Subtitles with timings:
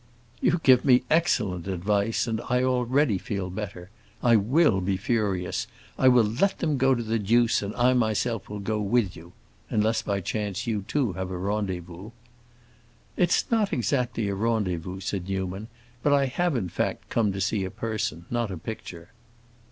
[0.41, 3.91] "You give me excellent advice, and I already feel better.
[4.23, 8.49] I will be furious; I will let them go to the deuce and I myself
[8.49, 12.09] will go with you—unless by chance you too have a rendezvous."
[13.15, 15.67] "It is not exactly a rendezvous," said Newman.
[16.01, 19.09] "But I have in fact come to see a person, not a picture."